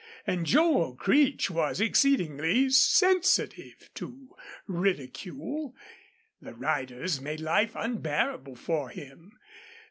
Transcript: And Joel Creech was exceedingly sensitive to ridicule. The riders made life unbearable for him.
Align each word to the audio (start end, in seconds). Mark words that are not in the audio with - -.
And 0.25 0.47
Joel 0.47 0.95
Creech 0.95 1.51
was 1.51 1.79
exceedingly 1.79 2.71
sensitive 2.71 3.91
to 3.93 4.35
ridicule. 4.65 5.75
The 6.41 6.55
riders 6.55 7.21
made 7.21 7.39
life 7.39 7.73
unbearable 7.75 8.55
for 8.55 8.89
him. 8.89 9.37